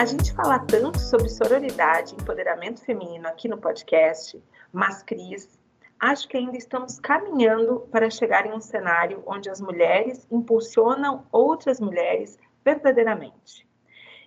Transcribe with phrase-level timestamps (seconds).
[0.00, 4.42] A gente fala tanto sobre sororidade e empoderamento feminino aqui no podcast,
[4.72, 5.60] mas, Cris,
[6.00, 11.78] acho que ainda estamos caminhando para chegar em um cenário onde as mulheres impulsionam outras
[11.78, 13.68] mulheres verdadeiramente.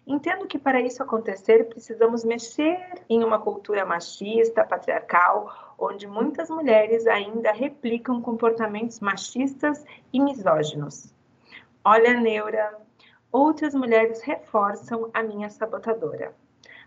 [0.06, 2.80] Entendo que para isso acontecer precisamos mexer
[3.10, 9.84] em uma cultura machista, patriarcal, onde muitas mulheres ainda replicam comportamentos machistas
[10.14, 11.12] e misóginos.
[11.84, 12.78] Olha, Neura,
[13.34, 16.34] outras mulheres reforçam a minha sabotadora.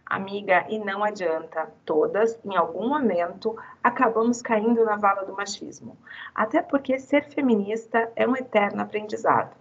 [0.07, 5.99] Amiga, e não adianta, todas, em algum momento, acabamos caindo na vala do machismo.
[6.33, 9.57] Até porque ser feminista é um eterno aprendizado.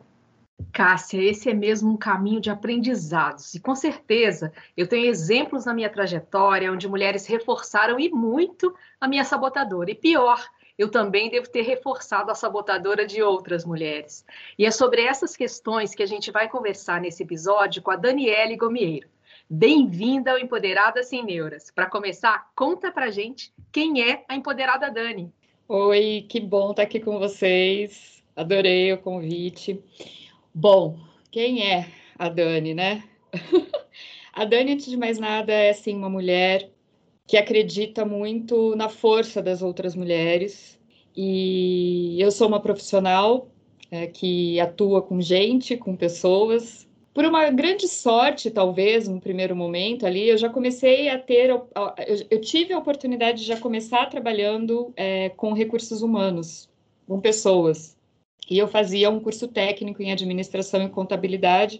[0.71, 3.55] Cássia, esse é mesmo um caminho de aprendizados.
[3.55, 9.07] E com certeza eu tenho exemplos na minha trajetória onde mulheres reforçaram e muito a
[9.07, 9.89] minha sabotadora.
[9.89, 10.39] E pior,
[10.77, 14.25] eu também devo ter reforçado a sabotadora de outras mulheres.
[14.57, 18.57] E é sobre essas questões que a gente vai conversar nesse episódio com a Daniele
[18.57, 19.07] Gomieiro.
[19.49, 21.71] Bem-vinda ao Empoderada Sem Neuras.
[21.71, 25.31] Para começar, conta pra gente quem é a Empoderada Dani.
[25.67, 28.23] Oi, que bom estar aqui com vocês.
[28.35, 29.81] Adorei o convite.
[30.53, 30.99] Bom,
[31.31, 31.89] quem é
[32.19, 33.03] a Dani, né?
[34.33, 36.69] a Dani, antes de mais nada, é sim uma mulher
[37.27, 40.79] que acredita muito na força das outras mulheres.
[41.15, 43.47] E eu sou uma profissional
[43.89, 50.05] é, que atua com gente, com pessoas, por uma grande sorte, talvez, no primeiro momento
[50.05, 55.29] ali, eu já comecei a ter, eu, tive a oportunidade de já começar trabalhando é,
[55.29, 56.69] com recursos humanos,
[57.07, 57.97] com pessoas.
[58.49, 61.79] E eu fazia um curso técnico em administração e contabilidade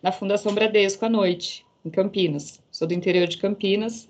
[0.00, 2.62] na Fundação Bradesco à noite, em Campinas.
[2.70, 4.08] Sou do interior de Campinas,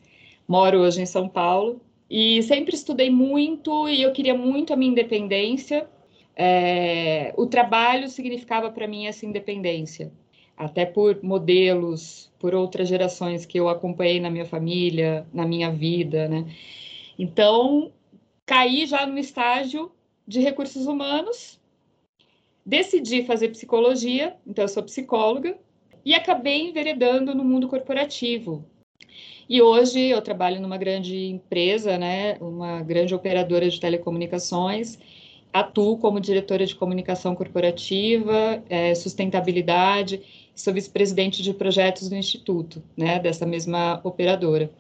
[0.49, 4.91] moro hoje em São Paulo e sempre estudei muito e eu queria muito a minha
[4.91, 5.89] independência.
[6.35, 10.11] É, o trabalho significava para mim essa independência
[10.59, 16.27] até por modelos, por outras gerações que eu acompanhei na minha família, na minha vida,
[16.27, 16.53] né?
[17.17, 17.93] Então,
[18.45, 19.93] caí já no estágio
[20.27, 21.61] de recursos humanos,
[22.67, 25.57] decidi fazer psicologia, então eu sou psicóloga,
[26.05, 28.65] e acabei enveredando no mundo corporativo.
[29.49, 34.99] E hoje eu trabalho numa grande empresa, né, uma grande operadora de telecomunicações,
[35.53, 40.21] atuo como diretora de comunicação corporativa, é, sustentabilidade
[40.59, 44.71] sou vice-presidente de projetos do Instituto, né, dessa mesma operadora.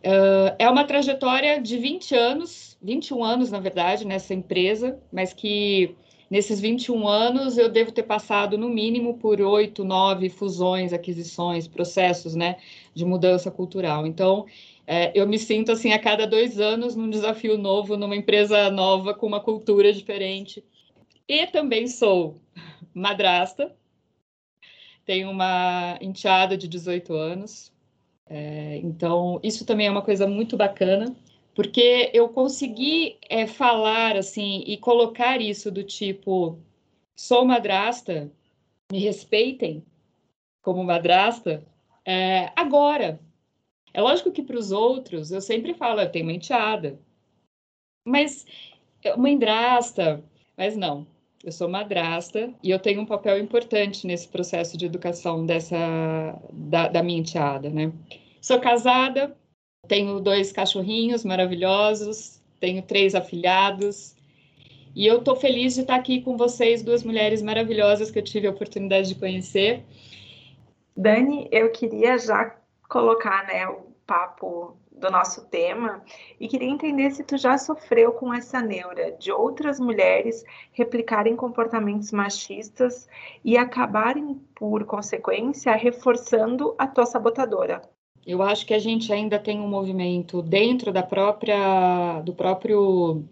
[0.00, 5.94] Uh, é uma trajetória de 20 anos, 21 anos, na verdade, nessa empresa, mas que
[6.30, 12.36] nesses 21 anos eu devo ter passado no mínimo por oito, nove fusões, aquisições, processos,
[12.36, 12.56] né,
[12.94, 14.06] de mudança cultural.
[14.06, 14.46] Então,
[14.86, 19.12] é, eu me sinto assim a cada dois anos num desafio novo, numa empresa nova
[19.12, 20.64] com uma cultura diferente.
[21.28, 22.40] E também sou
[22.94, 23.74] madrasta,
[25.04, 27.72] tenho uma enteada de 18 anos.
[28.26, 31.14] É, então, isso também é uma coisa muito bacana,
[31.54, 36.58] porque eu consegui é, falar assim e colocar isso do tipo:
[37.16, 38.30] sou madrasta,
[38.90, 39.84] me respeitem
[40.62, 41.64] como madrasta,
[42.04, 43.20] é, agora.
[43.92, 46.96] É lógico que para os outros eu sempre falo, eu tenho uma enteada,
[48.06, 48.46] mas
[49.18, 50.22] madrasta,
[50.56, 51.06] mas não,
[51.42, 55.76] eu sou madrasta e eu tenho um papel importante nesse processo de educação dessa
[56.52, 57.92] da, da minha enteada, né?
[58.40, 59.36] Sou casada,
[59.90, 64.14] tenho dois cachorrinhos maravilhosos, tenho três afilhados
[64.94, 68.46] e eu estou feliz de estar aqui com vocês, duas mulheres maravilhosas que eu tive
[68.46, 69.84] a oportunidade de conhecer.
[70.96, 72.54] Dani, eu queria já
[72.88, 76.04] colocar né, o papo do nosso tema
[76.38, 82.12] e queria entender se tu já sofreu com essa neura de outras mulheres replicarem comportamentos
[82.12, 83.08] machistas
[83.44, 87.82] e acabarem, por consequência, reforçando a tua sabotadora.
[88.26, 93.24] Eu acho que a gente ainda tem um movimento dentro da própria do próprio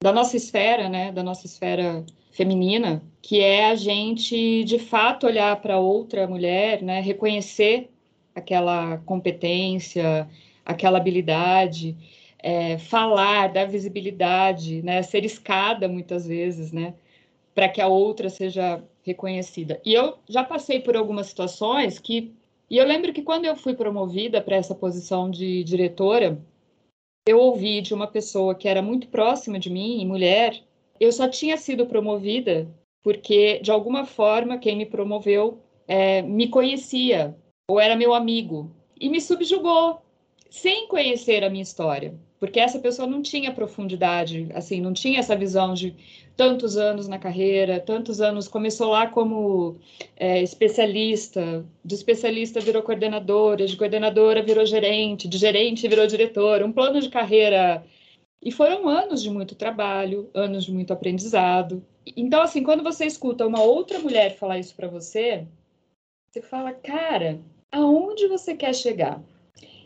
[0.00, 5.60] da nossa esfera, né, da nossa esfera feminina, que é a gente de fato olhar
[5.60, 7.90] para outra mulher, né, reconhecer
[8.34, 10.28] aquela competência,
[10.64, 11.96] aquela habilidade,
[12.38, 16.94] é, falar, dar visibilidade, né, ser escada muitas vezes, né,
[17.54, 19.80] para que a outra seja reconhecida.
[19.84, 22.32] E eu já passei por algumas situações que,
[22.70, 26.40] e eu lembro que quando eu fui promovida para essa posição de diretora,
[27.26, 30.62] eu ouvi de uma pessoa que era muito próxima de mim, mulher,
[31.00, 32.68] eu só tinha sido promovida
[33.02, 37.36] porque, de alguma forma, quem me promoveu é, me conhecia
[37.70, 38.70] ou era meu amigo
[39.00, 40.02] e me subjugou
[40.50, 42.14] sem conhecer a minha história.
[42.38, 45.94] Porque essa pessoa não tinha profundidade, assim, não tinha essa visão de
[46.36, 49.76] tantos anos na carreira, tantos anos, começou lá como
[50.16, 56.72] é, especialista, de especialista virou coordenadora, de coordenadora virou gerente, de gerente virou diretora, um
[56.72, 57.84] plano de carreira.
[58.40, 61.84] E foram anos de muito trabalho, anos de muito aprendizado.
[62.16, 65.44] Então, assim, quando você escuta uma outra mulher falar isso para você,
[66.30, 67.40] você fala, cara,
[67.72, 69.20] aonde você quer chegar?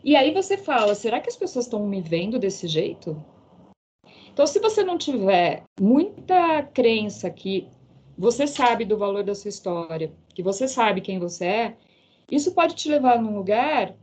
[0.03, 3.23] E aí você fala, será que as pessoas estão me vendo desse jeito?
[4.31, 7.69] Então, se você não tiver muita crença que
[8.17, 11.77] você sabe do valor da sua história, que você sabe quem você é,
[12.29, 13.95] isso pode te levar num lugar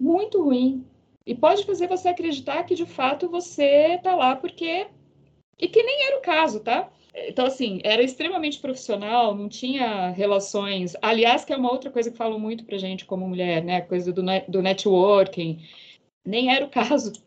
[0.00, 0.86] muito ruim
[1.26, 4.86] e pode fazer você acreditar que de fato você está lá porque
[5.58, 6.90] e que nem era o caso, tá?
[7.14, 10.96] Então, assim, era extremamente profissional, não tinha relações.
[11.02, 13.76] Aliás, que é uma outra coisa que falam muito pra gente como mulher, né?
[13.76, 15.60] A coisa do, do networking.
[16.24, 17.12] Nem era o caso.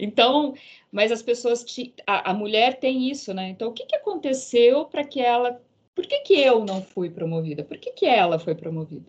[0.00, 0.54] Então,
[0.90, 1.62] mas as pessoas.
[1.62, 3.50] Te, a, a, mulher tem isso, né?
[3.50, 5.62] Então, o que, que aconteceu para que ela.
[5.94, 7.62] Por que, que eu não fui promovida?
[7.62, 9.06] Por que, que ela foi promovida?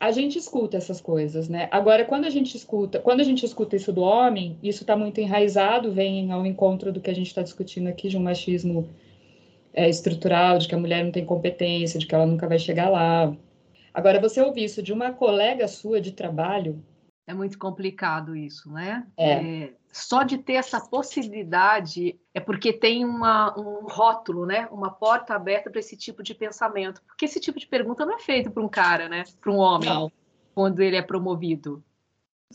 [0.00, 1.68] a gente escuta essas coisas, né?
[1.70, 5.20] Agora, quando a gente escuta, quando a gente escuta isso do homem, isso está muito
[5.20, 8.88] enraizado, vem ao encontro do que a gente está discutindo aqui de um machismo
[9.74, 12.88] é, estrutural, de que a mulher não tem competência, de que ela nunca vai chegar
[12.88, 13.34] lá.
[13.92, 16.82] Agora, você ouvir isso de uma colega sua de trabalho.
[17.26, 19.06] É muito complicado isso, né?
[19.16, 19.32] É.
[19.32, 24.68] é só de ter essa possibilidade é porque tem uma, um rótulo, né?
[24.72, 27.00] Uma porta aberta para esse tipo de pensamento.
[27.06, 29.22] Porque esse tipo de pergunta não é feito para um cara, né?
[29.40, 30.10] Para um homem, não.
[30.52, 31.82] quando ele é promovido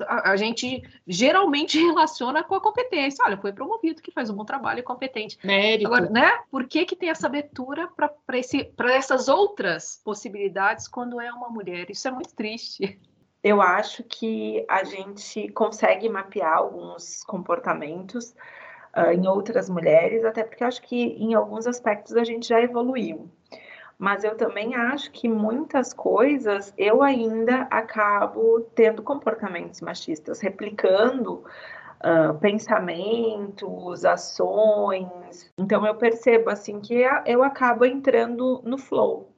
[0.01, 3.23] a, a, gente geralmente relaciona com a competência.
[3.25, 5.37] Olha, foi promovido, que faz um bom trabalho e competente.
[5.43, 5.87] Mérito.
[5.87, 6.31] Agora, né?
[6.51, 11.89] Por que, que tem essa abertura para essas outras possibilidades quando é uma mulher?
[11.89, 12.99] Isso é muito triste.
[13.43, 18.35] Eu acho que a gente consegue mapear alguns comportamentos
[18.95, 23.29] uh, em outras mulheres, até porque acho que em alguns aspectos a gente já evoluiu
[23.99, 31.43] mas eu também acho que muitas coisas eu ainda acabo tendo comportamentos machistas, replicando
[31.99, 35.51] uh, pensamentos, ações.
[35.57, 39.35] Então eu percebo assim que eu acabo entrando no flow.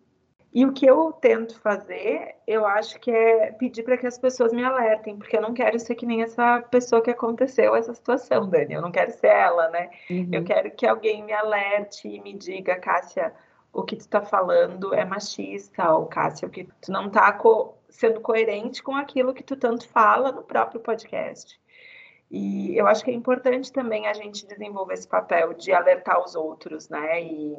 [0.53, 4.51] E o que eu tento fazer, eu acho que é pedir para que as pessoas
[4.51, 8.47] me alertem, porque eu não quero ser que nem essa pessoa que aconteceu essa situação,
[8.49, 8.73] Dani.
[8.73, 9.89] Eu não quero ser ela, né?
[10.09, 10.29] Uhum.
[10.31, 13.33] Eu quero que alguém me alerte e me diga, Cássia,
[13.73, 18.21] o que tu está falando é machista, ou Cássia, que tu não está co sendo
[18.21, 21.59] coerente com aquilo que tu tanto fala no próprio podcast.
[22.29, 26.33] E eu acho que é importante também a gente desenvolver esse papel de alertar os
[26.33, 27.21] outros, né?
[27.21, 27.57] E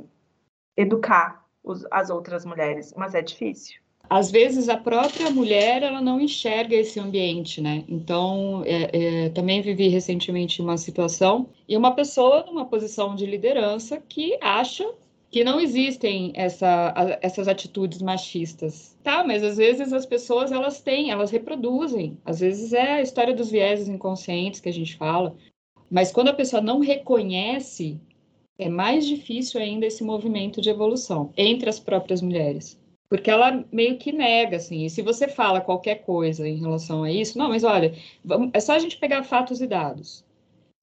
[0.74, 3.82] educar os, as outras mulheres, mas é difícil.
[4.08, 7.84] Às vezes a própria mulher ela não enxerga esse ambiente, né?
[7.88, 14.02] Então é, é, também vivi recentemente uma situação e uma pessoa numa posição de liderança
[14.08, 14.90] que acha
[15.32, 18.94] que não existem essa, essas atitudes machistas.
[19.02, 22.18] Tá, mas às vezes as pessoas elas têm, elas reproduzem.
[22.22, 25.34] Às vezes é a história dos vieses inconscientes que a gente fala.
[25.90, 27.98] Mas quando a pessoa não reconhece,
[28.58, 32.78] é mais difícil ainda esse movimento de evolução entre as próprias mulheres.
[33.08, 34.84] Porque ela meio que nega, assim.
[34.84, 37.94] E se você fala qualquer coisa em relação a isso, não, mas olha,
[38.52, 40.26] é só a gente pegar fatos e dados.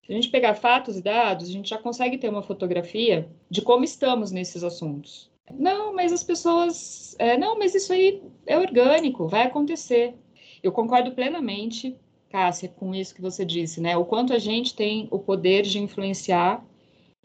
[0.10, 3.62] Se a gente pegar fatos e dados, a gente já consegue ter uma fotografia de
[3.62, 5.30] como estamos nesses assuntos.
[5.54, 7.16] Não, mas as pessoas.
[7.20, 10.16] É, não, mas isso aí é orgânico, vai acontecer.
[10.64, 11.96] Eu concordo plenamente,
[12.28, 13.96] Cássia, com isso que você disse, né?
[13.98, 16.66] O quanto a gente tem o poder de influenciar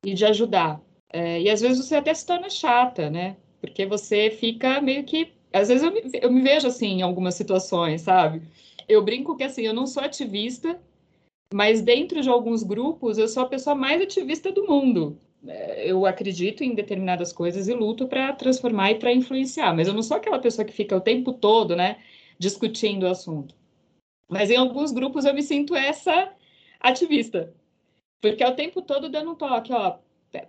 [0.05, 0.79] e de ajudar.
[1.11, 3.39] É, e às vezes você até se torna chata, né?
[3.63, 5.33] Porque você fica meio que.
[5.51, 8.43] Às vezes eu me, eu me vejo assim em algumas situações, sabe?
[8.87, 10.79] Eu brinco que assim, eu não sou ativista,
[11.55, 15.17] mas dentro de alguns grupos, eu sou a pessoa mais ativista do mundo.
[15.47, 19.95] É, eu acredito em determinadas coisas e luto para transformar e para influenciar, mas eu
[19.95, 22.03] não sou aquela pessoa que fica o tempo todo, né,
[22.41, 23.55] discutindo o assunto.
[24.29, 26.33] Mas em alguns grupos eu me sinto essa
[26.81, 27.55] ativista,
[28.21, 29.99] porque é o tempo todo dando um toque, ó,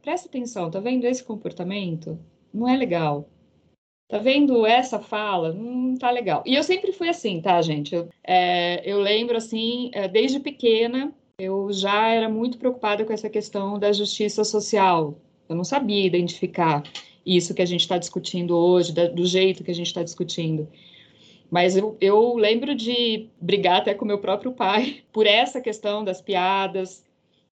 [0.02, 2.18] presta atenção, tá vendo esse comportamento?
[2.52, 3.30] Não é legal.
[4.08, 5.52] Tá vendo essa fala?
[5.52, 6.44] Não tá legal.
[6.46, 7.96] E eu sempre fui assim, tá, gente?
[7.96, 13.30] Eu, é, eu lembro, assim, é, desde pequena, eu já era muito preocupada com essa
[13.30, 15.18] questão da justiça social.
[15.50, 16.84] Eu não sabia identificar
[17.26, 20.68] isso que a gente está discutindo hoje, da, do jeito que a gente está discutindo.
[21.50, 26.22] Mas eu, eu lembro de brigar até com meu próprio pai por essa questão das
[26.22, 27.04] piadas,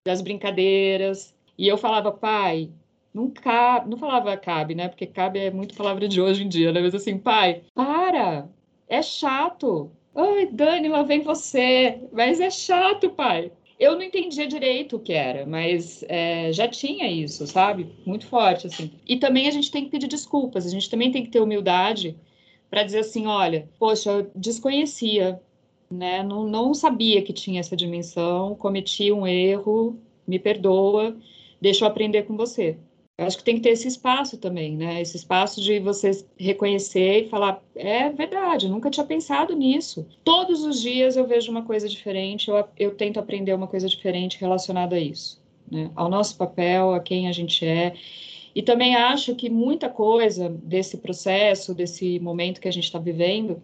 [0.06, 1.34] das brincadeiras.
[1.58, 2.70] E eu falava, pai,
[3.14, 4.88] não cabe, não falava cabe, né?
[4.88, 6.82] Porque cabe é muito palavra de hoje em dia, né?
[6.82, 8.50] Mas assim, pai, para,
[8.88, 9.92] é chato.
[10.16, 12.02] Ai, Dani, lá vem você.
[12.12, 13.52] Mas é chato, pai.
[13.80, 17.88] Eu não entendia direito o que era, mas é, já tinha isso, sabe?
[18.06, 18.92] Muito forte, assim.
[19.06, 22.16] E também a gente tem que pedir desculpas, a gente também tem que ter humildade
[22.70, 25.42] para dizer assim, olha, poxa, eu desconhecia,
[25.92, 26.24] né?
[26.24, 31.18] Não, não sabia que tinha essa dimensão, cometi um erro, me perdoa,
[31.60, 32.78] deixa eu aprender com você.
[33.16, 35.00] Eu acho que tem que ter esse espaço também, né?
[35.00, 40.08] Esse espaço de você reconhecer e falar: é verdade, nunca tinha pensado nisso.
[40.24, 44.40] Todos os dias eu vejo uma coisa diferente, eu, eu tento aprender uma coisa diferente
[44.40, 45.40] relacionada a isso,
[45.72, 45.92] né?
[45.96, 47.94] Ao nosso papel, a quem a gente é.
[48.56, 53.62] E também acho que muita coisa desse processo, desse momento que a gente está vivendo,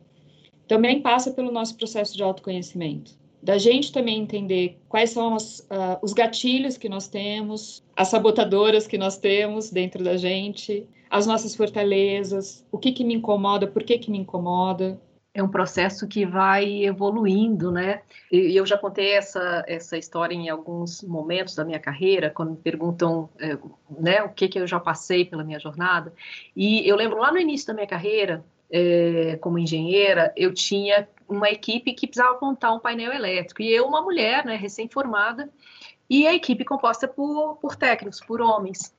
[0.68, 5.98] também passa pelo nosso processo de autoconhecimento da gente também entender quais são os, uh,
[6.02, 11.56] os gatilhos que nós temos, as sabotadoras que nós temos dentro da gente, as nossas
[11.56, 15.00] fortalezas, o que, que me incomoda, por que, que me incomoda.
[15.32, 18.02] É um processo que vai evoluindo, né?
[18.32, 22.58] E eu já contei essa, essa história em alguns momentos da minha carreira, quando me
[22.58, 23.58] perguntam é,
[24.00, 26.12] né, o que, que eu já passei pela minha jornada.
[26.56, 31.50] E eu lembro lá no início da minha carreira, é, como engenheira, eu tinha uma
[31.50, 33.62] equipe que precisava montar um painel elétrico.
[33.62, 35.50] E eu, uma mulher, né, recém-formada,
[36.10, 38.96] e a equipe composta por, por técnicos, por homens.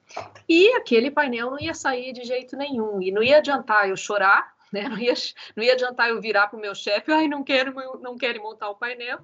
[0.48, 4.54] E aquele painel não ia sair de jeito nenhum, e não ia adiantar eu chorar,
[4.72, 5.14] né, não, ia,
[5.56, 8.70] não ia adiantar eu virar para o meu chefe, ai, não quero, não quero montar
[8.70, 9.18] o painel.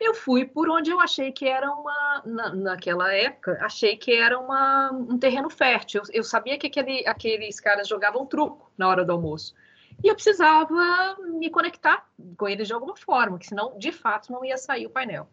[0.00, 4.38] Eu fui por onde eu achei que era uma, na, naquela época, achei que era
[4.38, 6.02] uma, um terreno fértil.
[6.08, 9.54] Eu, eu sabia que aquele, aqueles caras jogavam truco na hora do almoço.
[10.02, 14.44] E eu precisava me conectar com eles de alguma forma, que senão, de fato, não
[14.44, 15.28] ia sair o painel.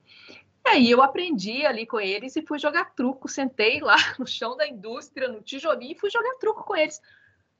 [0.66, 3.28] E aí eu aprendi ali com eles e fui jogar truco.
[3.28, 7.00] Sentei lá no chão da indústria, no tijolinho, e fui jogar truco com eles.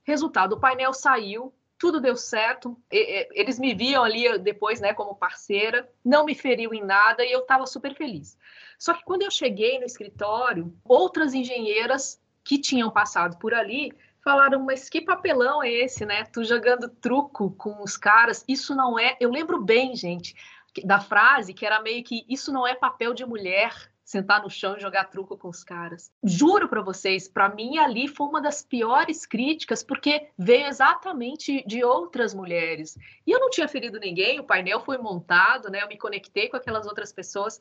[0.04, 2.76] Resultado, o painel saiu, tudo deu certo.
[2.90, 7.42] Eles me viam ali depois, né, como parceira, não me feriu em nada e eu
[7.42, 8.38] estava super feliz.
[8.80, 13.92] Só que quando eu cheguei no escritório, outras engenheiras que tinham passado por ali
[14.26, 16.24] falaram, mas que papelão é esse, né?
[16.26, 19.16] Tu jogando truco com os caras, isso não é.
[19.20, 20.36] Eu lembro bem, gente,
[20.84, 23.72] da frase que era meio que isso não é papel de mulher.
[24.04, 26.12] Sentar no chão e jogar truco com os caras.
[26.24, 31.84] Juro para vocês, para mim ali foi uma das piores críticas, porque veio exatamente de
[31.84, 32.96] outras mulheres.
[33.26, 35.82] E eu não tinha ferido ninguém, o painel foi montado, né?
[35.82, 37.60] Eu me conectei com aquelas outras pessoas,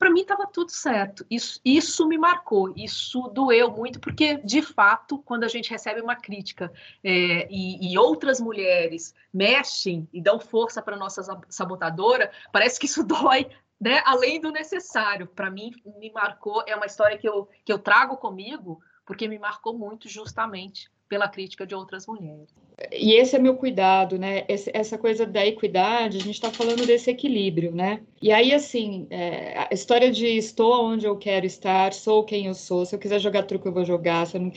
[0.00, 1.26] para mim estava tudo certo.
[1.30, 6.16] Isso, isso me marcou, isso doeu muito, porque, de fato, quando a gente recebe uma
[6.16, 6.72] crítica
[7.04, 13.04] é, e, e, outras mulheres mexem e dão força para nossa sabotadora, parece que isso
[13.04, 13.50] dói.
[13.78, 17.78] Né, além do necessário, para mim me marcou, é uma história que eu, que eu
[17.78, 22.48] trago comigo, porque me marcou muito justamente pela crítica de outras mulheres
[22.92, 24.44] e esse é meu cuidado, né?
[24.48, 28.00] Esse, essa coisa da equidade, a gente está falando desse equilíbrio, né?
[28.22, 32.54] E aí, assim, é, a história de estou onde eu quero estar, sou quem eu
[32.54, 34.26] sou, se eu quiser jogar truco, eu vou jogar.
[34.26, 34.50] Se não...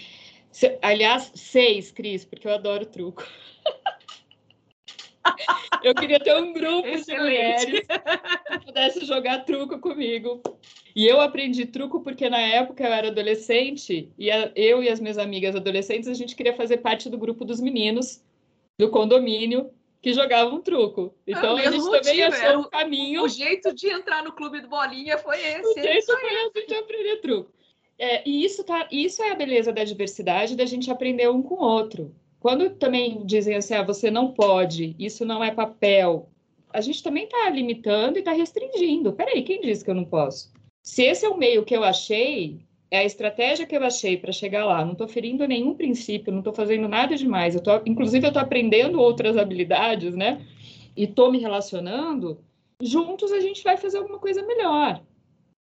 [0.52, 3.28] se, aliás, seis, Cris, porque eu adoro truco.
[5.84, 7.06] eu queria ter um grupo Excelente.
[7.06, 7.88] de mulheres
[8.48, 10.42] que pudesse jogar truco comigo.
[10.96, 15.00] E eu aprendi truco porque na época eu era adolescente e a, eu e as
[15.00, 18.24] minhas amigas adolescentes a gente queria fazer parte do grupo dos meninos
[18.78, 21.16] do condomínio que jogavam truco.
[21.26, 23.24] Então a gente também achou um caminho.
[23.24, 25.80] O jeito de entrar no clube do bolinha foi esse.
[25.80, 27.52] O jeito foi esse de aprender truco.
[27.98, 31.56] É, e isso, tá, isso é a beleza da diversidade, da gente aprender um com
[31.56, 32.14] o outro.
[32.44, 36.30] Quando também dizem assim, ah, você não pode, isso não é papel,
[36.74, 39.14] a gente também está limitando e está restringindo.
[39.14, 40.52] Peraí, quem disse que eu não posso?
[40.86, 42.60] Se esse é o meio que eu achei,
[42.92, 46.40] é a estratégia que eu achei para chegar lá, não estou ferindo nenhum princípio, não
[46.40, 50.46] estou fazendo nada demais, eu tô, inclusive eu estou aprendendo outras habilidades, né?
[50.98, 52.44] E estou me relacionando,
[52.82, 55.02] juntos a gente vai fazer alguma coisa melhor.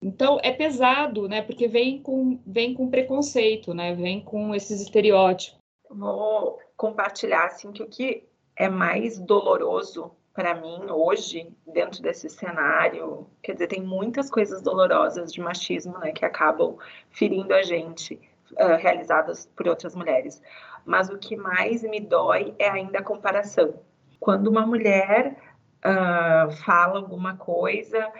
[0.04, 1.42] Então é pesado, né?
[1.42, 3.96] Porque vem com, vem com preconceito, né?
[3.96, 5.59] Vem com esses estereótipos.
[5.90, 13.28] Vou compartilhar assim que o que é mais doloroso para mim hoje, dentro desse cenário,
[13.42, 16.78] quer dizer, tem muitas coisas dolorosas de machismo, né, que acabam
[17.10, 18.14] ferindo a gente,
[18.54, 20.42] uh, realizadas por outras mulheres.
[20.86, 23.82] Mas o que mais me dói é ainda a comparação.
[24.20, 25.36] Quando uma mulher
[25.80, 28.12] uh, fala alguma coisa,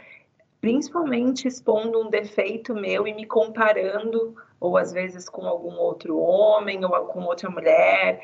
[0.62, 6.84] principalmente expondo um defeito meu e me comparando, ou às vezes com algum outro homem
[6.84, 8.22] ou com outra mulher,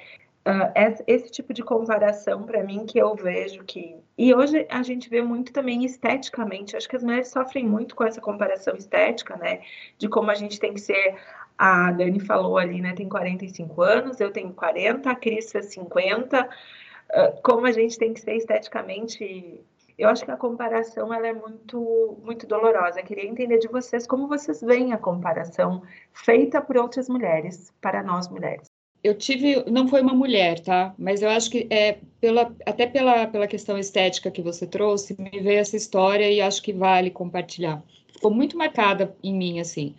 [0.48, 0.70] Uh,
[1.08, 5.20] esse tipo de comparação para mim que eu vejo que e hoje a gente vê
[5.20, 9.62] muito também esteticamente acho que as mulheres sofrem muito com essa comparação estética né?
[9.98, 11.16] De como a gente tem que ser
[11.58, 16.44] a Dani falou ali né tem 45 anos eu tenho 40 a Cris fez 50
[16.44, 19.66] uh, como a gente tem que ser esteticamente
[19.98, 23.00] Eu acho que a comparação ela é muito, muito dolorosa.
[23.00, 28.04] Eu queria entender de vocês como vocês veem a comparação feita por outras mulheres para
[28.04, 28.68] nós mulheres.
[29.02, 30.94] Eu tive, não foi uma mulher, tá?
[30.98, 35.40] Mas eu acho que é pela, até pela, pela questão estética que você trouxe, me
[35.40, 37.84] veio essa história e acho que vale compartilhar.
[38.12, 39.94] Ficou muito marcada em mim, assim.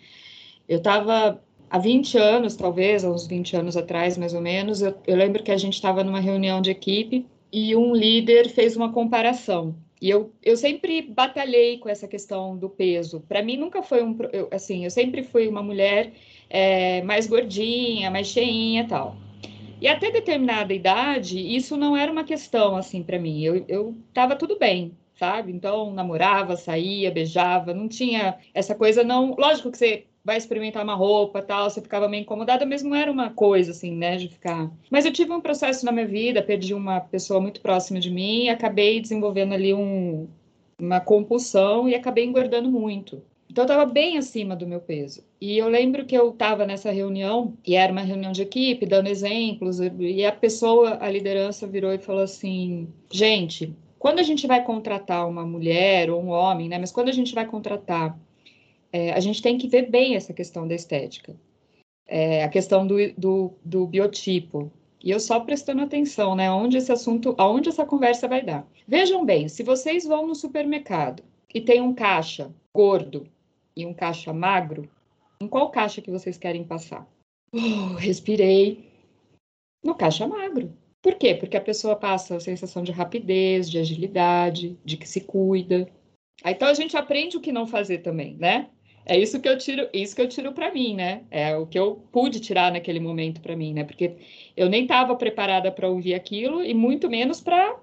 [0.68, 5.16] Eu estava há 20 anos, talvez, uns 20 anos atrás, mais ou menos, eu, eu
[5.16, 9.74] lembro que a gente estava numa reunião de equipe e um líder fez uma comparação.
[10.06, 13.25] E eu, eu sempre batalhei com essa questão do peso.
[13.26, 14.16] Para mim, nunca foi um.
[14.32, 16.12] Eu, assim, eu sempre fui uma mulher
[16.48, 19.16] é, mais gordinha, mais cheinha e tal.
[19.80, 23.42] E até determinada idade, isso não era uma questão, assim, para mim.
[23.42, 25.50] Eu, eu tava tudo bem, sabe?
[25.50, 29.34] Então, namorava, saía, beijava, não tinha essa coisa, não.
[29.36, 33.12] Lógico que você vai experimentar uma roupa tal, você ficava meio incomodada, mas não era
[33.12, 34.68] uma coisa assim, né, de ficar.
[34.90, 38.47] Mas eu tive um processo na minha vida, perdi uma pessoa muito próxima de mim
[38.47, 40.26] e acabei desenvolvendo ali um,
[40.80, 43.23] uma compulsão e acabei engordando muito.
[43.49, 45.23] Então eu estava bem acima do meu peso.
[45.40, 49.06] E eu lembro que eu estava nessa reunião, e era uma reunião de equipe, dando
[49.06, 54.64] exemplos, e a pessoa, a liderança virou e falou assim: "Gente, quando a gente vai
[54.64, 58.18] contratar uma mulher ou um homem, né, mas quando a gente vai contratar
[58.92, 61.34] é, a gente tem que ver bem essa questão da estética,
[62.06, 64.72] é, a questão do, do, do, biotipo.
[65.02, 68.66] E eu só prestando atenção, né, onde esse assunto, aonde essa conversa vai dar.
[68.88, 71.22] Vejam bem, se vocês vão no supermercado
[71.54, 73.26] e tem um caixa gordo
[73.76, 74.88] e um caixa magro,
[75.40, 77.06] em qual caixa que vocês querem passar?
[77.52, 78.84] Uh, respirei.
[79.84, 80.72] No caixa magro.
[81.02, 81.34] Por quê?
[81.34, 85.88] Porque a pessoa passa a sensação de rapidez, de agilidade, de que se cuida.
[86.44, 88.68] Então a gente aprende o que não fazer também, né?
[89.08, 91.22] É isso que eu tiro, isso que eu tiro para mim, né?
[91.30, 93.84] É o que eu pude tirar naquele momento para mim, né?
[93.84, 94.16] Porque
[94.56, 97.76] eu nem estava preparada para ouvir aquilo e muito menos para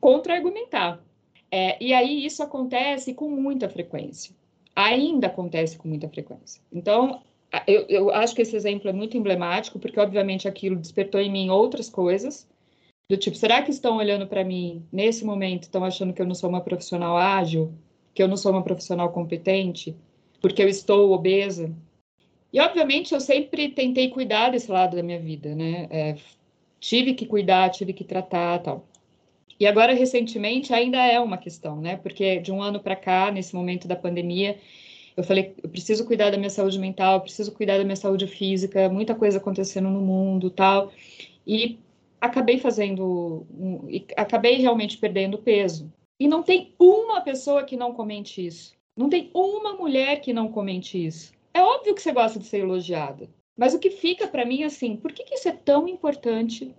[0.00, 1.02] contra-argumentar.
[1.50, 4.32] É, e aí isso acontece com muita frequência.
[4.76, 6.62] Ainda acontece com muita frequência.
[6.72, 7.20] Então,
[7.66, 11.50] eu, eu acho que esse exemplo é muito emblemático, porque obviamente aquilo despertou em mim
[11.50, 12.48] outras coisas,
[13.08, 16.34] do tipo, será que estão olhando para mim nesse momento, estão achando que eu não
[16.34, 17.74] sou uma profissional ágil,
[18.14, 19.96] que eu não sou uma profissional competente?
[20.40, 21.74] Porque eu estou obesa.
[22.52, 25.86] E, obviamente, eu sempre tentei cuidar desse lado da minha vida, né?
[25.90, 26.16] É,
[26.80, 28.86] tive que cuidar, tive que tratar tal.
[29.58, 31.96] E agora, recentemente, ainda é uma questão, né?
[31.96, 34.58] Porque de um ano para cá, nesse momento da pandemia,
[35.16, 38.26] eu falei, eu preciso cuidar da minha saúde mental, eu preciso cuidar da minha saúde
[38.26, 40.90] física, muita coisa acontecendo no mundo tal.
[41.46, 41.78] E
[42.18, 43.46] acabei fazendo,
[44.16, 45.92] acabei realmente perdendo peso.
[46.18, 48.79] E não tem uma pessoa que não comente isso.
[49.00, 51.32] Não tem uma mulher que não comente isso.
[51.54, 53.30] É óbvio que você gosta de ser elogiada.
[53.56, 56.74] Mas o que fica para mim é assim, por que, que isso é tão importante?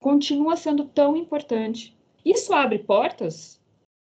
[0.00, 1.96] Continua sendo tão importante.
[2.24, 3.60] Isso abre portas?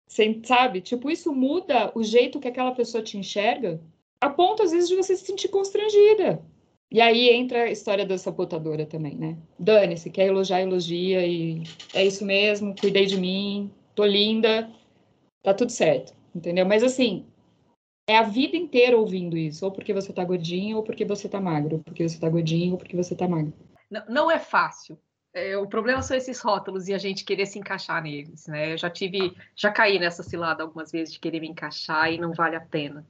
[0.08, 0.82] Você sabe?
[0.82, 3.82] Tipo, isso muda o jeito que aquela pessoa te enxerga?
[4.22, 6.40] A ponto, às vezes, de você se sentir constrangida.
[6.92, 9.36] E aí entra a história da sabotadora também, né?
[9.58, 14.72] Dane-se, quer elogiar, elogia e é isso mesmo, cuidei de mim, tô linda,
[15.42, 16.64] tá tudo certo, entendeu?
[16.64, 17.26] Mas assim,
[18.08, 21.42] é a vida inteira ouvindo isso, ou porque você tá gordinho, ou porque você tá
[21.42, 23.54] magro, porque você tá gordinho, ou porque você tá magro.
[23.92, 24.98] Não, não é fácil.
[25.34, 28.74] É, o problema são esses rótulos e a gente querer se encaixar neles, né?
[28.74, 32.34] Eu já tive, já caí nessa cilada algumas vezes de querer me encaixar e não
[32.34, 33.06] vale a pena.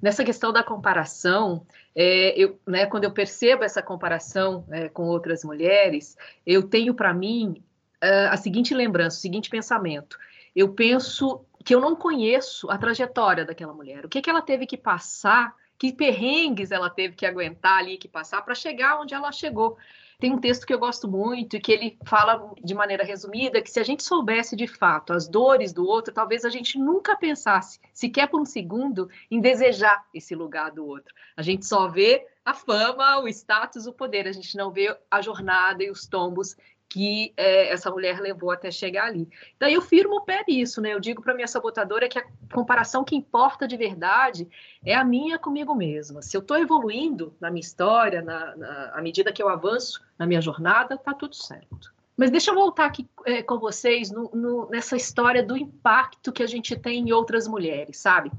[0.00, 5.44] Nessa questão da comparação, é, eu, né, quando eu percebo essa comparação é, com outras
[5.44, 7.62] mulheres, eu tenho para mim
[8.02, 10.18] uh, a seguinte lembrança, o seguinte pensamento.
[10.54, 14.04] Eu penso que eu não conheço a trajetória daquela mulher.
[14.04, 18.08] O que, que ela teve que passar, que perrengues ela teve que aguentar ali, que
[18.08, 19.76] passar para chegar onde ela chegou.
[20.22, 23.68] Tem um texto que eu gosto muito e que ele fala de maneira resumida que
[23.68, 27.80] se a gente soubesse de fato as dores do outro, talvez a gente nunca pensasse,
[27.92, 31.12] sequer por um segundo, em desejar esse lugar do outro.
[31.36, 35.20] A gente só vê a fama, o status, o poder, a gente não vê a
[35.20, 36.54] jornada e os tombos
[36.92, 39.26] que é, essa mulher levou até chegar ali.
[39.58, 40.92] Daí eu firmo o pé nisso, né?
[40.92, 44.46] Eu digo para minha sabotadora que a comparação que importa de verdade
[44.84, 46.20] é a minha comigo mesma.
[46.20, 50.26] Se eu estou evoluindo na minha história, na, na, à medida que eu avanço na
[50.26, 51.94] minha jornada, tá tudo certo.
[52.14, 56.42] Mas deixa eu voltar aqui é, com vocês no, no, nessa história do impacto que
[56.42, 58.30] a gente tem em outras mulheres, sabe?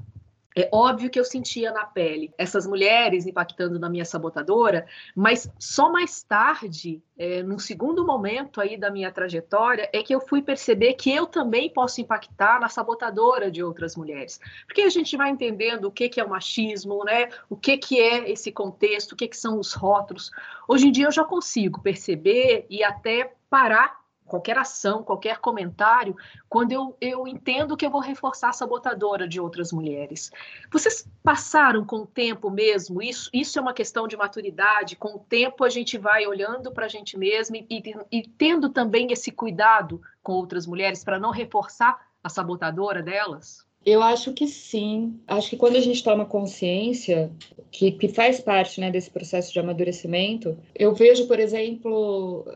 [0.56, 5.90] É óbvio que eu sentia na pele essas mulheres impactando na minha sabotadora, mas só
[5.90, 10.94] mais tarde, é, num segundo momento aí da minha trajetória, é que eu fui perceber
[10.94, 14.40] que eu também posso impactar na sabotadora de outras mulheres.
[14.66, 17.28] Porque a gente vai entendendo o que, que é o machismo, né?
[17.50, 20.30] o que, que é esse contexto, o que, que são os rótulos.
[20.68, 26.16] Hoje em dia eu já consigo perceber e até parar qualquer ação, qualquer comentário,
[26.48, 30.30] quando eu, eu entendo que eu vou reforçar a sabotadora de outras mulheres.
[30.72, 35.18] Vocês passaram com o tempo mesmo, isso, isso é uma questão de maturidade, com o
[35.18, 40.00] tempo a gente vai olhando para a gente mesma e, e, tendo também esse cuidado
[40.22, 43.64] com outras mulheres para não reforçar a sabotadora delas?
[43.84, 45.20] Eu acho que sim.
[45.26, 47.30] Acho que quando a gente toma consciência,
[47.70, 52.46] que, que faz parte né, desse processo de amadurecimento, eu vejo, por exemplo,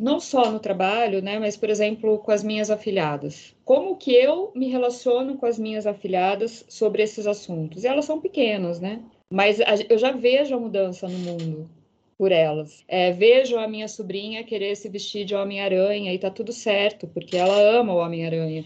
[0.00, 3.54] não só no trabalho, né, mas, por exemplo, com as minhas afilhadas.
[3.66, 7.84] Como que eu me relaciono com as minhas afilhadas sobre esses assuntos?
[7.84, 9.02] E elas são pequenas, né?
[9.30, 9.58] Mas
[9.88, 11.70] eu já vejo a mudança no mundo
[12.16, 12.82] por elas.
[12.88, 17.36] É, vejo a minha sobrinha querer se vestir de Homem-Aranha e tá tudo certo, porque
[17.36, 18.64] ela ama o Homem-Aranha.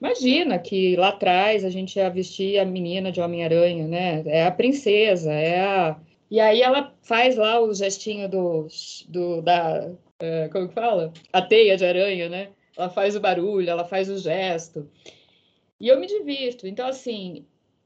[0.00, 4.22] Imagina que lá atrás a gente ia vestir a menina de Homem-Aranha, né?
[4.26, 5.96] É a princesa, é a.
[6.30, 8.68] E aí ela faz lá o gestinho do,
[9.08, 11.12] do da, é, como que fala?
[11.32, 12.48] A teia de aranha, né?
[12.76, 14.88] Ela faz o barulho, ela faz o gesto.
[15.80, 16.66] E eu me divirto.
[16.66, 17.44] Então, assim,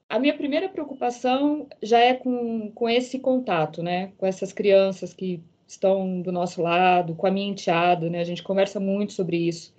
[0.08, 4.12] a minha primeira preocupação já é com, com esse contato, né?
[4.18, 8.20] Com essas crianças que estão do nosso lado, com a minha enteada, né?
[8.20, 9.74] A gente conversa muito sobre isso.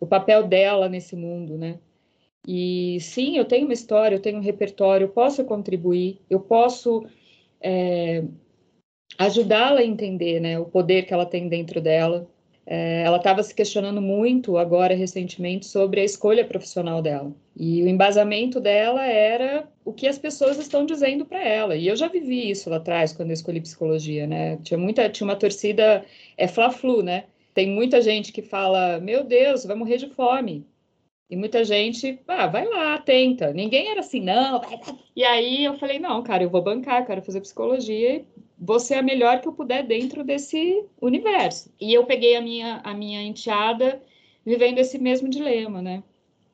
[0.00, 1.78] O papel dela nesse mundo, né?
[2.46, 7.06] E sim, eu tenho uma história, eu tenho um repertório, eu posso contribuir, eu posso
[7.60, 8.24] é,
[9.18, 12.26] ajudá-la a entender né, o poder que ela tem dentro dela.
[12.64, 17.32] É, ela estava se questionando muito agora recentemente sobre a escolha profissional dela.
[17.56, 21.76] E o embasamento dela era o que as pessoas estão dizendo para ela.
[21.76, 24.58] E eu já vivi isso lá atrás, quando eu escolhi psicologia, né?
[24.62, 26.04] Tinha, muita, tinha uma torcida,
[26.36, 27.24] é fla-flu, né?
[27.52, 30.64] Tem muita gente que fala, meu Deus, vai morrer de fome.
[31.28, 33.52] E muita gente, ah, vai lá, tenta.
[33.52, 34.60] Ninguém era assim, não.
[35.16, 38.24] E aí eu falei, não, cara, eu vou bancar, quero fazer psicologia
[38.64, 41.68] você é a melhor que eu puder dentro desse universo.
[41.80, 44.00] E eu peguei a minha, a minha enteada
[44.46, 46.04] vivendo esse mesmo dilema, né?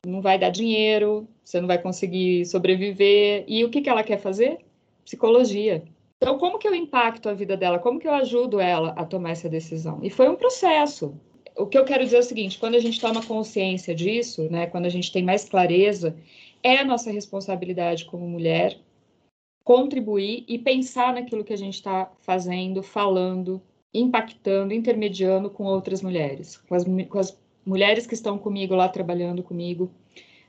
[0.07, 3.43] Não vai dar dinheiro, você não vai conseguir sobreviver.
[3.47, 4.57] E o que, que ela quer fazer?
[5.05, 5.83] Psicologia.
[6.17, 7.77] Então, como que eu impacto a vida dela?
[7.77, 9.99] Como que eu ajudo ela a tomar essa decisão?
[10.01, 11.13] E foi um processo.
[11.55, 14.65] O que eu quero dizer é o seguinte: quando a gente toma consciência disso, né,
[14.65, 16.15] quando a gente tem mais clareza,
[16.63, 18.79] é a nossa responsabilidade como mulher
[19.63, 23.61] contribuir e pensar naquilo que a gente está fazendo, falando,
[23.93, 29.43] impactando, intermediando com outras mulheres, com as, com as mulheres que estão comigo lá trabalhando
[29.43, 29.91] comigo,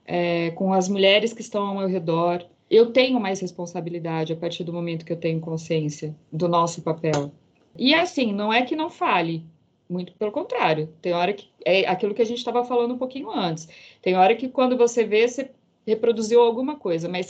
[0.05, 2.44] é, com as mulheres que estão ao meu redor.
[2.70, 7.33] Eu tenho mais responsabilidade a partir do momento que eu tenho consciência do nosso papel.
[7.77, 9.44] E assim, não é que não fale,
[9.88, 10.88] muito pelo contrário.
[11.03, 13.68] Tem hora que é aquilo que a gente estava falando um pouquinho antes.
[14.01, 15.51] Tem hora que quando você vê, você
[15.87, 17.27] reproduziu alguma coisa, mas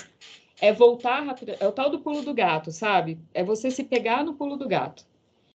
[0.61, 3.19] é voltar rápido, é o tal do pulo do gato, sabe?
[3.33, 5.05] É você se pegar no pulo do gato.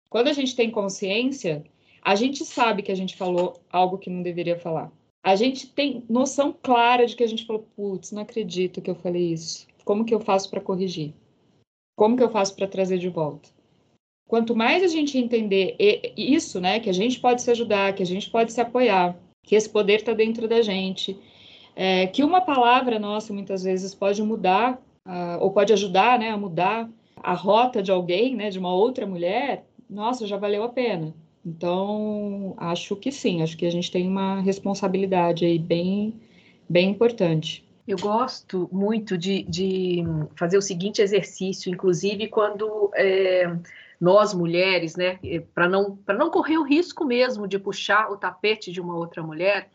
[0.10, 1.64] Quando a gente tem consciência,
[2.02, 4.92] a gente sabe que a gente falou algo que não deveria falar.
[5.24, 8.96] A gente tem noção clara de que a gente falou, putz, não acredito que eu
[8.96, 9.68] falei isso.
[9.86, 11.14] Como que eu faço para corrigir?
[11.96, 13.50] Como que eu faço para trazer de volta?
[14.28, 15.76] Quanto mais a gente entender
[16.16, 19.56] isso, né, que a gente pode se ajudar, que a gente pode se apoiar, que
[19.56, 21.20] esse poder está dentro da gente,
[21.76, 26.38] é, que uma palavra nossa muitas vezes pode mudar uh, ou pode ajudar né, a
[26.38, 31.14] mudar a rota de alguém, né, de uma outra mulher, nossa, já valeu a pena.
[31.46, 36.14] Então, acho que sim, acho que a gente tem uma responsabilidade aí bem,
[36.70, 37.66] bem importante.
[37.88, 40.04] Eu gosto muito de, de
[40.36, 43.52] fazer o seguinte exercício, inclusive quando é,
[44.00, 45.20] nós mulheres, né,
[45.54, 49.70] para não, não correr o risco mesmo de puxar o tapete de uma outra mulher,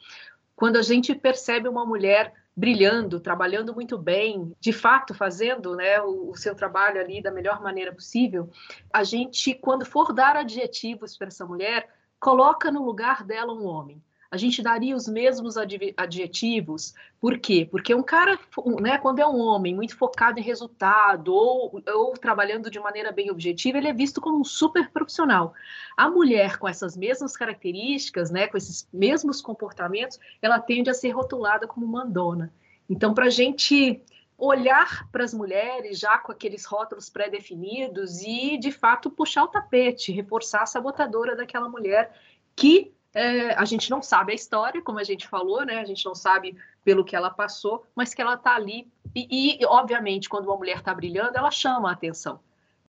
[0.54, 6.30] quando a gente percebe uma mulher brilhando, trabalhando muito bem, de fato fazendo né, o,
[6.30, 8.48] o, seu trabalho ali da melhor maneira possível,
[8.90, 11.88] a gente, quando for dar adjetivos para essa mulher,
[12.18, 15.56] coloca no lugar dela um homem a gente daria os mesmos
[15.96, 16.94] adjetivos.
[17.20, 17.66] Por quê?
[17.70, 18.38] Porque um cara,
[18.80, 23.30] né, quando é um homem muito focado em resultado ou, ou trabalhando de maneira bem
[23.30, 25.54] objetiva, ele é visto como um super profissional.
[25.96, 31.10] A mulher com essas mesmas características, né, com esses mesmos comportamentos, ela tende a ser
[31.10, 32.52] rotulada como mandona.
[32.88, 34.02] Então, para a gente
[34.38, 40.12] olhar para as mulheres já com aqueles rótulos pré-definidos e, de fato, puxar o tapete,
[40.12, 42.14] reforçar a sabotadora daquela mulher
[42.54, 45.78] que é, a gente não sabe a história, como a gente falou, né?
[45.78, 48.86] A gente não sabe pelo que ela passou, mas que ela está ali.
[49.14, 52.38] E, e, obviamente, quando uma mulher está brilhando, ela chama a atenção.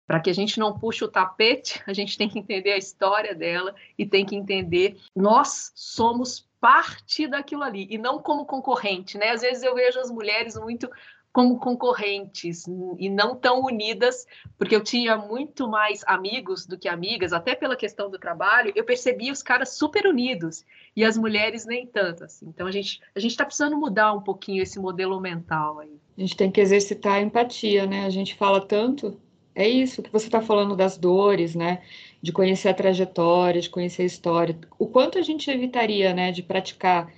[0.08, 3.32] Para que a gente não puxe o tapete, a gente tem que entender a história
[3.32, 9.30] dela e tem que entender nós somos parte daquilo ali e não como concorrente, né?
[9.30, 10.90] Às vezes eu vejo as mulheres muito
[11.38, 12.66] como concorrentes
[12.98, 14.26] e não tão unidas,
[14.58, 18.82] porque eu tinha muito mais amigos do que amigas, até pela questão do trabalho, eu
[18.82, 20.64] percebi os caras super unidos
[20.96, 22.24] e as mulheres nem tanto.
[22.24, 22.46] Assim.
[22.48, 25.92] Então a gente a gente está precisando mudar um pouquinho esse modelo mental aí.
[26.16, 28.04] A gente tem que exercitar a empatia, né?
[28.04, 29.16] A gente fala tanto,
[29.54, 31.82] é isso que você está falando das dores, né?
[32.20, 34.58] De conhecer a trajetória, de conhecer a história.
[34.76, 36.32] O quanto a gente evitaria, né?
[36.32, 37.12] De praticar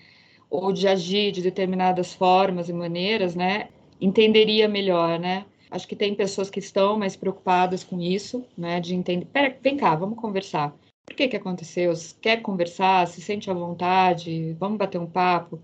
[0.50, 3.70] ou de agir de determinadas formas e maneiras, né?
[4.00, 5.44] Entenderia melhor, né?
[5.70, 8.80] Acho que tem pessoas que estão mais preocupadas com isso, né?
[8.80, 9.26] De entender.
[9.26, 10.74] Pera, vem cá, vamos conversar.
[11.06, 11.92] Por que que aconteceu?
[12.20, 13.06] Quer conversar?
[13.06, 14.56] Se sente à vontade?
[14.58, 15.60] Vamos bater um papo?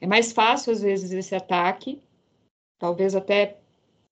[0.00, 2.00] É mais fácil, às vezes, esse ataque,
[2.78, 3.58] talvez até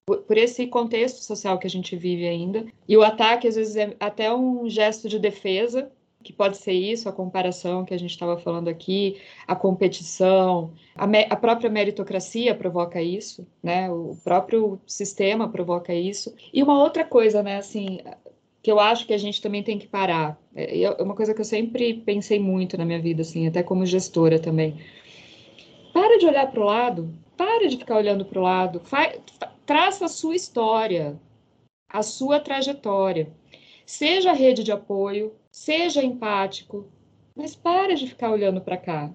[0.07, 2.65] por esse contexto social que a gente vive ainda.
[2.89, 5.91] E o ataque, às vezes, é até um gesto de defesa,
[6.27, 11.05] que pode ser isso, a comparação que a gente estava falando aqui, a competição, a,
[11.05, 13.89] a, própria meritocracia provoca isso, né?
[13.89, 16.35] O próprio sistema provoca isso.
[16.53, 18.01] E uma outra coisa, né, assim,
[18.61, 21.41] que eu acho que a gente também tem que parar, é, é uma coisa que
[21.41, 24.77] eu sempre pensei muito na minha vida, assim, até como gestora também.
[25.93, 29.17] Para de olhar para o lado, para de ficar olhando para o lado, faz,
[29.65, 31.17] traça a sua história,
[31.89, 33.33] a sua trajetória.
[33.87, 36.87] Seja rede de apoio, seja empático,
[37.35, 39.11] mas para de ficar olhando para cá,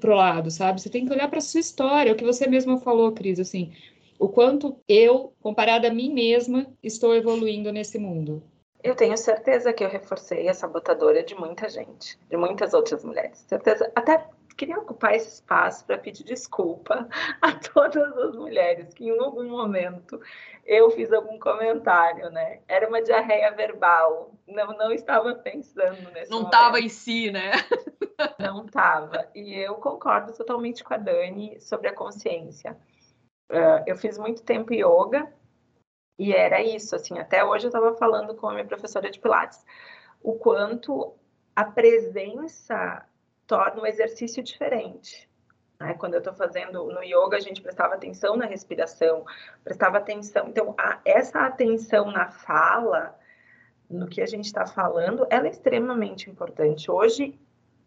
[0.00, 0.80] para o lado, sabe?
[0.80, 3.70] Você tem que olhar para sua história, o que você mesma falou, Cris, assim,
[4.18, 8.42] o quanto eu, comparada a mim mesma, estou evoluindo nesse mundo.
[8.82, 13.44] Eu tenho certeza que eu reforcei a sabotadora de muita gente, de muitas outras mulheres.
[13.46, 14.26] Certeza, até
[14.60, 17.08] queria ocupar esse espaço para pedir desculpa
[17.40, 20.20] a todas as mulheres que em algum momento
[20.66, 22.60] eu fiz algum comentário, né?
[22.68, 27.52] Era uma diarreia verbal, não, não estava pensando nesse Não estava em si, né?
[28.38, 29.30] Não estava.
[29.34, 32.76] E eu concordo totalmente com a Dani sobre a consciência.
[33.50, 35.32] Uh, eu fiz muito tempo yoga
[36.18, 39.64] e era isso, assim, até hoje eu estava falando com a minha professora de Pilates,
[40.22, 41.14] o quanto
[41.56, 43.06] a presença
[43.50, 45.28] torna o exercício diferente.
[45.80, 45.94] Né?
[45.94, 49.26] Quando eu estou fazendo no yoga, a gente prestava atenção na respiração,
[49.64, 50.46] prestava atenção.
[50.46, 53.18] Então, a, essa atenção na fala,
[53.90, 56.88] no que a gente está falando, ela é extremamente importante.
[56.88, 57.36] Hoje,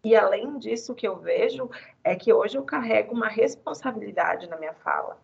[0.04, 1.70] e além disso, o que eu vejo
[2.04, 5.18] é que hoje eu carrego uma responsabilidade na minha fala.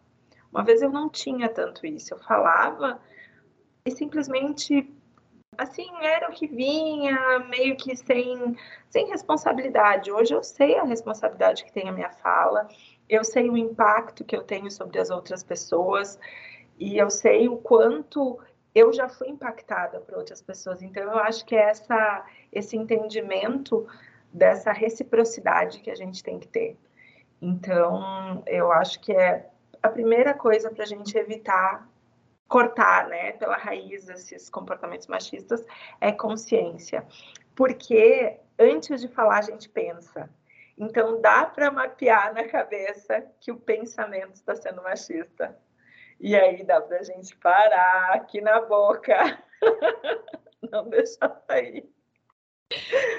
[0.51, 2.99] Uma vez eu não tinha tanto isso, eu falava
[3.85, 4.91] e simplesmente
[5.61, 8.57] assim, era o que vinha, meio que sem,
[8.89, 10.11] sem responsabilidade.
[10.11, 12.69] Hoje eu sei a responsabilidade que tem a minha fala,
[13.09, 16.19] eu sei o impacto que eu tenho sobre as outras pessoas,
[16.79, 18.39] e eu sei o quanto
[18.75, 20.81] eu já fui impactada por outras pessoas.
[20.81, 23.87] Então, eu acho que é essa, esse entendimento
[24.33, 26.79] dessa reciprocidade que a gente tem que ter.
[27.43, 29.51] Então, eu acho que é
[29.83, 31.90] a primeira coisa para a gente evitar
[32.51, 35.65] cortar, né, pela raiz esses comportamentos machistas
[36.01, 37.07] é consciência.
[37.55, 40.29] Porque antes de falar a gente pensa.
[40.77, 45.57] Então dá para mapear na cabeça que o pensamento está sendo machista.
[46.19, 49.43] E aí dá para a gente parar aqui na boca,
[50.73, 51.89] não deixar sair.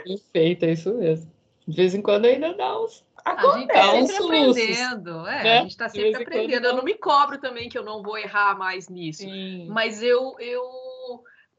[0.04, 1.32] Perfeito, é isso mesmo.
[1.66, 5.58] De vez em quando ainda dá uns a gente está sempre aprendendo, é, né?
[5.58, 6.66] a gente está sempre aprendendo.
[6.66, 9.22] Eu não me cobro também que eu não vou errar mais nisso.
[9.22, 9.68] Sim.
[9.70, 10.64] Mas eu, eu,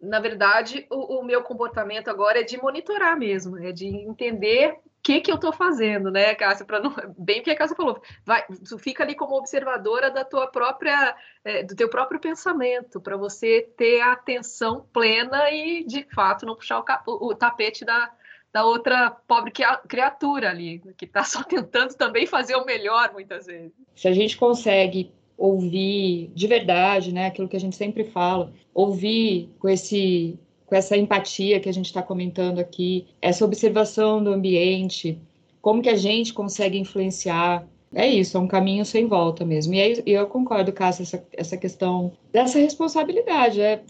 [0.00, 5.02] na verdade, o, o, meu comportamento agora é de monitorar mesmo, é de entender o
[5.02, 6.64] que, que eu estou fazendo, né, Cássia?
[6.64, 10.24] Para não, bem o que a Cássia falou, vai, tu fica ali como observadora da
[10.24, 16.06] tua própria, é, do teu próprio pensamento, para você ter a atenção plena e, de
[16.14, 18.12] fato, não puxar o, o tapete da
[18.52, 19.52] da outra pobre
[19.88, 23.72] criatura ali, que está só tentando também fazer o melhor muitas vezes.
[23.94, 29.50] Se a gente consegue ouvir de verdade, né, aquilo que a gente sempre fala, ouvir
[29.58, 35.20] com esse com essa empatia que a gente está comentando aqui, essa observação do ambiente,
[35.60, 37.68] como que a gente consegue influenciar.
[37.94, 39.74] É isso, é um caminho sem volta mesmo.
[39.74, 43.60] E aí, eu concordo, Cássia, essa, essa questão dessa responsabilidade.
[43.60, 43.82] É,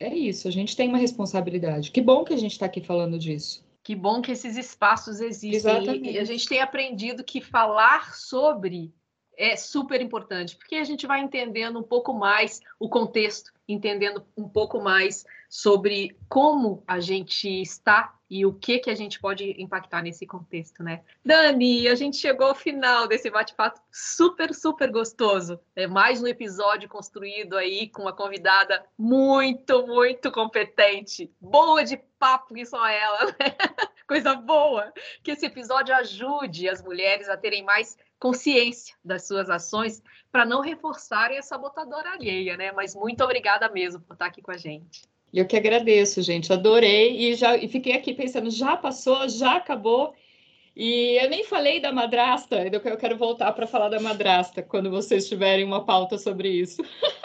[0.00, 1.90] é isso, a gente tem uma responsabilidade.
[1.90, 3.62] Que bom que a gente está aqui falando disso.
[3.84, 6.10] Que bom que esses espaços existem.
[6.10, 8.92] E a gente tem aprendido que falar sobre
[9.36, 14.48] é super importante, porque a gente vai entendendo um pouco mais o contexto, entendendo um
[14.48, 20.02] pouco mais sobre como a gente está e o que que a gente pode impactar
[20.02, 21.04] nesse contexto, né?
[21.24, 25.60] Dani, a gente chegou ao final desse bate-papo super, super gostoso.
[25.76, 32.52] É mais um episódio construído aí com uma convidada muito, muito competente, boa de papo
[32.54, 33.34] que só ela, né?
[34.04, 34.92] coisa boa!
[35.22, 40.60] Que esse episódio ajude as mulheres a terem mais consciência das suas ações para não
[40.60, 42.72] reforçarem a sabotadora alheia, né?
[42.72, 45.02] Mas muito obrigada mesmo por estar aqui com a gente.
[45.34, 46.52] Eu que agradeço, gente.
[46.52, 50.14] Adorei e já e fiquei aqui pensando, já passou, já acabou.
[50.76, 55.28] E eu nem falei da madrasta, eu quero voltar para falar da madrasta quando vocês
[55.28, 56.82] tiverem uma pauta sobre isso.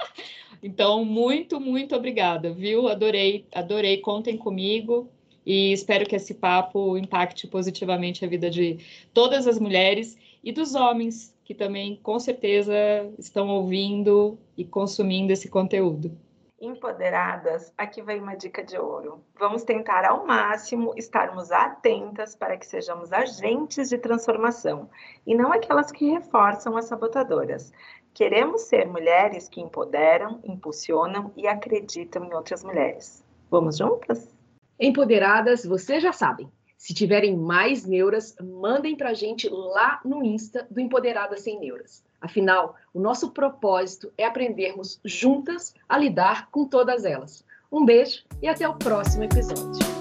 [0.62, 2.88] então, muito, muito obrigada, viu?
[2.88, 3.98] Adorei, adorei.
[3.98, 5.08] Contem comigo
[5.46, 8.80] e espero que esse papo impacte positivamente a vida de
[9.14, 12.74] todas as mulheres e dos homens que também, com certeza,
[13.20, 16.16] estão ouvindo e consumindo esse conteúdo.
[16.62, 19.24] Empoderadas, aqui vai uma dica de ouro.
[19.40, 24.90] Vamos tentar ao máximo estarmos atentas para que sejamos agentes de transformação
[25.26, 27.72] e não aquelas que reforçam as sabotadoras.
[28.14, 33.24] Queremos ser mulheres que empoderam, impulsionam e acreditam em outras mulheres.
[33.50, 34.36] Vamos juntas?
[34.78, 36.52] Empoderadas, vocês já sabem.
[36.78, 42.04] Se tiverem mais neuras, mandem para a gente lá no Insta do Empoderadas Sem Neuras.
[42.22, 47.44] Afinal, o nosso propósito é aprendermos juntas a lidar com todas elas.
[47.72, 49.99] Um beijo e até o próximo episódio.